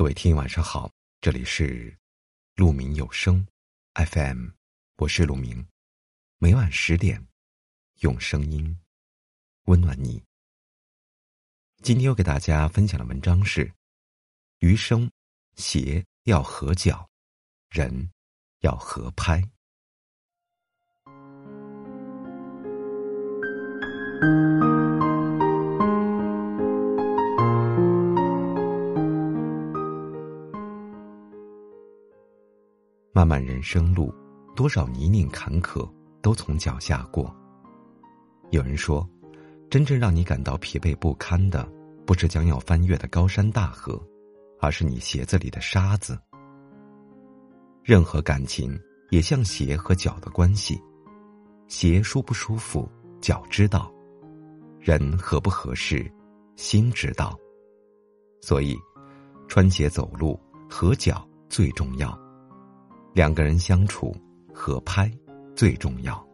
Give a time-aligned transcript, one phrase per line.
[0.00, 1.94] 各位听友，晚上好，这里是
[2.54, 3.46] 鹿鸣有声
[3.92, 4.48] FM，
[4.96, 5.62] 我是鹿鸣，
[6.38, 7.22] 每晚十点
[7.98, 8.74] 用声音
[9.64, 10.22] 温暖你。
[11.82, 13.70] 今天要给大家分享的文章是：
[14.60, 15.06] 余生
[15.56, 17.06] 鞋要合脚，
[17.68, 18.10] 人
[18.60, 19.46] 要合拍。
[33.20, 34.10] 漫漫人生路，
[34.56, 35.86] 多少泥泞坎坷
[36.22, 37.30] 都从脚下过。
[38.48, 39.06] 有人说，
[39.68, 41.70] 真正让你感到疲惫不堪的，
[42.06, 44.02] 不是将要翻越的高山大河，
[44.58, 46.18] 而是你鞋子里的沙子。
[47.84, 48.80] 任何感情
[49.10, 50.80] 也像鞋和脚的关系，
[51.68, 53.92] 鞋舒不舒服，脚知道；
[54.80, 56.10] 人合不合适，
[56.56, 57.38] 心知道。
[58.40, 58.78] 所以，
[59.46, 62.18] 穿鞋走路合脚最重要。
[63.12, 64.14] 两个人相处，
[64.54, 65.10] 合拍
[65.56, 66.24] 最重要。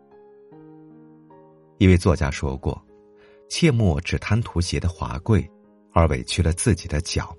[1.79, 2.81] 一位作家说过
[3.49, 5.49] ：“切莫只贪图鞋的华贵，
[5.93, 7.35] 而委屈了自己的脚。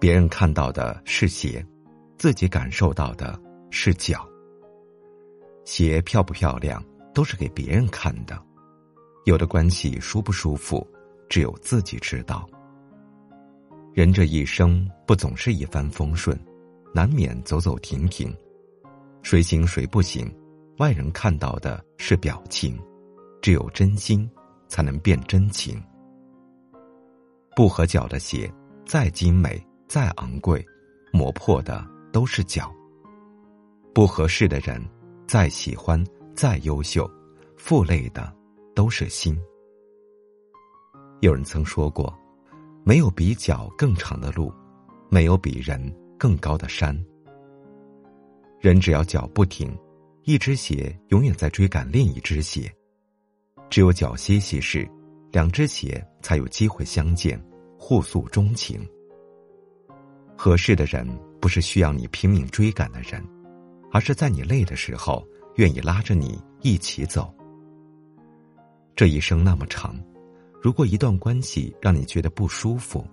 [0.00, 1.64] 别人看到的是鞋，
[2.16, 3.38] 自己感受到的
[3.70, 4.26] 是脚。
[5.64, 8.36] 鞋漂不漂亮，都是给别人看的；
[9.26, 10.86] 有的关系舒不舒服，
[11.28, 12.48] 只有自己知道。
[13.92, 16.38] 人这一生，不总是一帆风顺。”
[16.94, 18.32] 难免走走停停，
[19.20, 20.32] 谁行谁不行，
[20.78, 22.80] 外人看到的是表情，
[23.42, 24.30] 只有真心
[24.68, 25.82] 才能变真情。
[27.56, 28.48] 不合脚的鞋，
[28.86, 30.64] 再精美再昂贵，
[31.12, 32.72] 磨破的都是脚。
[33.92, 34.80] 不合适的人，
[35.26, 37.10] 再喜欢再优秀，
[37.56, 38.32] 负累的
[38.72, 39.36] 都是心。
[41.22, 42.16] 有人曾说过，
[42.84, 44.52] 没有比脚更长的路，
[45.10, 45.92] 没有比人。
[46.24, 46.98] 更高的山，
[48.58, 49.70] 人只要脚不停，
[50.22, 52.74] 一只鞋永远在追赶另一只鞋。
[53.68, 54.88] 只有脚歇息时，
[55.32, 57.38] 两只鞋才有机会相见，
[57.78, 58.88] 互诉衷情。
[60.34, 61.06] 合适的人
[61.42, 63.22] 不是需要你拼命追赶的人，
[63.92, 65.22] 而是在你累的时候
[65.56, 67.30] 愿意拉着你一起走。
[68.96, 69.94] 这一生那么长，
[70.62, 73.06] 如果一段关系让你觉得不舒服，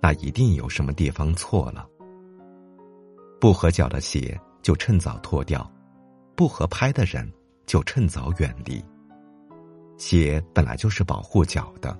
[0.00, 1.86] 那一定有什么地方错了。
[3.38, 5.70] 不合脚的鞋就趁早脱掉，
[6.34, 7.30] 不合拍的人
[7.66, 8.82] 就趁早远离。
[9.98, 11.98] 鞋本来就是保护脚的，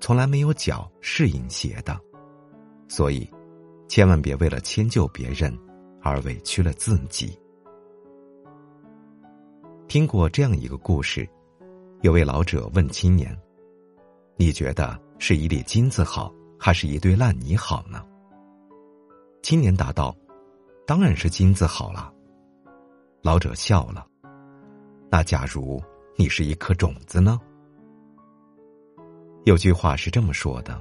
[0.00, 1.98] 从来没有脚适应鞋的，
[2.88, 3.28] 所以
[3.88, 5.56] 千万别为了迁就别人
[6.02, 7.36] 而委屈了自己。
[9.88, 11.28] 听过这样一个故事，
[12.02, 13.36] 有位老者问青年
[14.36, 18.04] ：“你觉得是一粒金子好，还是一堆烂泥好呢？”
[19.42, 20.16] 青年答道。
[20.86, 22.12] 当然是金子好了。
[23.22, 24.06] 老者笑了。
[25.10, 25.82] 那假如
[26.16, 27.40] 你是一颗种子呢？
[29.44, 30.80] 有句话是这么说的：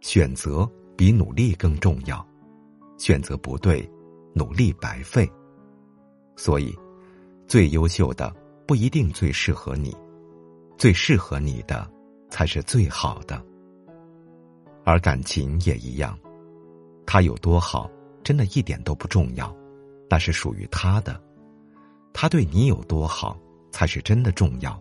[0.00, 2.24] 选择比努力更重要。
[2.96, 3.88] 选择不对，
[4.34, 5.28] 努力白费。
[6.36, 6.76] 所以，
[7.46, 8.34] 最优秀的
[8.66, 9.96] 不一定最适合你，
[10.76, 11.88] 最适合你的
[12.28, 13.44] 才是最好的。
[14.84, 16.16] 而感情也一样，
[17.06, 17.90] 它有多好？
[18.28, 19.56] 真的一点都不重要，
[20.06, 21.18] 那是属于他的，
[22.12, 23.40] 他对你有多好
[23.70, 24.78] 才是真的重要，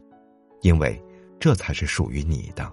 [0.63, 1.02] 因为
[1.40, 2.69] 这才是属于你的。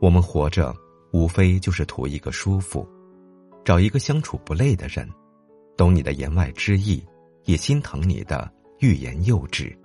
[0.00, 0.74] 我们活着，
[1.12, 2.84] 无非就是图一个舒服，
[3.64, 5.08] 找一个相处不累的人，
[5.76, 7.00] 懂你的言外之意，
[7.44, 9.78] 也心疼你的欲言又止。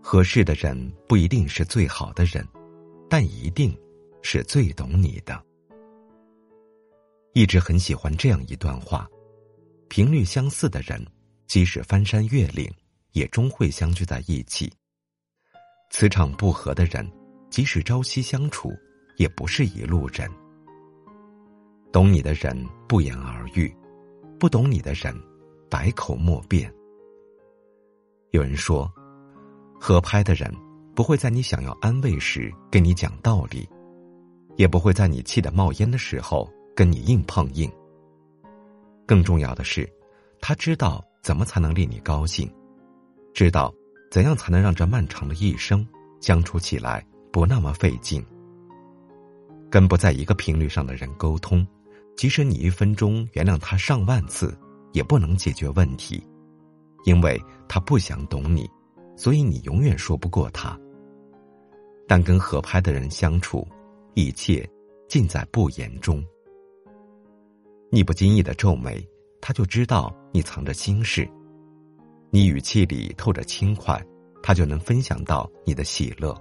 [0.00, 2.46] 合适的人不一定是最好的人，
[3.10, 3.76] 但一定
[4.22, 5.44] 是最懂你的。
[7.34, 9.08] 一直很喜欢这样一段话：
[9.88, 11.04] 频率相似的人，
[11.48, 12.72] 即使翻山越岭，
[13.10, 14.70] 也终会相聚在一起；
[15.90, 17.04] 磁场不合的人，
[17.50, 18.72] 即使朝夕相处，
[19.16, 20.30] 也不是一路人。
[21.92, 22.56] 懂你的人
[22.88, 23.74] 不言而喻，
[24.38, 25.12] 不懂你的人，
[25.68, 26.72] 百口莫辩。
[28.30, 28.88] 有人说，
[29.80, 30.54] 合拍的人
[30.94, 33.68] 不会在你想要安慰时跟你讲道理，
[34.54, 36.48] 也不会在你气得冒烟的时候。
[36.74, 37.70] 跟你硬碰硬。
[39.06, 39.90] 更重要的是，
[40.40, 42.50] 他知道怎么才能令你高兴，
[43.32, 43.72] 知道
[44.10, 45.86] 怎样才能让这漫长的一生
[46.20, 48.24] 相处起来不那么费劲。
[49.70, 51.66] 跟不在一个频率上的人沟通，
[52.16, 54.56] 即使你一分钟原谅他上万次，
[54.92, 56.24] 也不能解决问题，
[57.04, 58.70] 因为他不想懂你，
[59.16, 60.78] 所以你永远说不过他。
[62.06, 63.66] 但跟合拍的人相处，
[64.14, 64.68] 一切
[65.08, 66.24] 尽在不言中。
[67.94, 69.08] 你不经意的皱眉，
[69.40, 71.22] 他就知道你藏着心事；
[72.28, 74.04] 你语气里透着轻快，
[74.42, 76.36] 他就能分享到你的喜乐。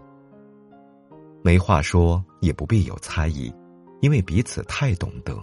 [1.44, 3.54] 没话说，也不必有猜疑，
[4.02, 5.36] 因为彼此太懂得；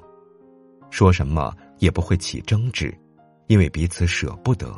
[0.91, 2.93] 说什么也不会起争执，
[3.47, 4.75] 因为彼此舍不得。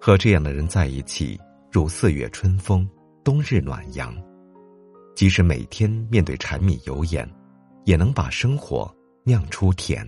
[0.00, 1.36] 和这样的人在一起，
[1.72, 2.88] 如四月春风，
[3.24, 4.16] 冬日暖阳。
[5.16, 7.28] 即使每天面对柴米油盐，
[7.86, 8.88] 也能把生活
[9.28, 10.06] 酿出甜。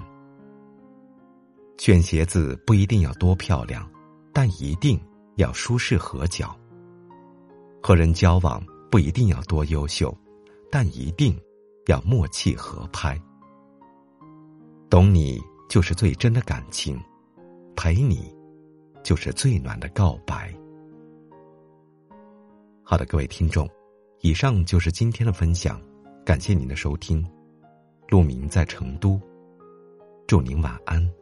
[1.77, 3.87] 选鞋子不一定要多漂亮，
[4.33, 4.99] 但一定
[5.37, 6.59] 要舒适合脚。
[7.83, 10.17] 和人交往不一定要多优秀，
[10.71, 11.39] 但一定
[11.87, 13.21] 要默契合拍。
[14.89, 15.39] 懂你
[15.69, 16.99] 就是最真的感情，
[17.77, 18.35] 陪你
[19.03, 20.51] 就是最暖的告白。
[22.83, 23.69] 好的，各位听众。
[24.23, 25.81] 以上就是今天的分享，
[26.25, 27.27] 感谢您的收听。
[28.11, 29.21] 陆明在成都，
[30.27, 31.20] 祝您晚安。